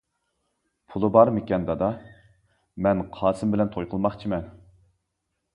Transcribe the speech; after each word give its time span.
پۇلى 0.93 1.09
بارمىكەن-دادا، 1.17 1.89
مەن 2.87 3.05
قاسىم 3.19 3.55
بىلەن 3.57 3.73
توي 3.77 3.89
قىلماقچىمەن. 3.93 4.49